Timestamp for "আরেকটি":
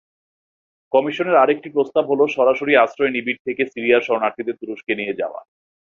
1.35-1.69